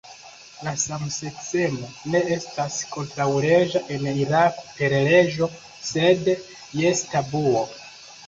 La 0.67 0.71
samseksemo 0.83 1.89
ne 2.13 2.21
estas 2.35 2.77
kontraŭleĝa 2.95 3.81
en 3.97 4.07
Irako 4.23 4.65
per 4.79 4.95
leĝo, 5.09 5.49
sed 5.91 6.31
jes 6.81 7.05
tabuo. 7.13 7.63